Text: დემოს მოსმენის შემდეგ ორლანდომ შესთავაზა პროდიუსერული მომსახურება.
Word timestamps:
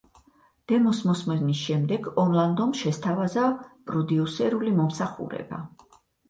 დემოს 0.69 1.01
მოსმენის 1.09 1.59
შემდეგ 1.65 2.09
ორლანდომ 2.23 2.73
შესთავაზა 2.79 3.45
პროდიუსერული 3.91 4.75
მომსახურება. 4.81 5.63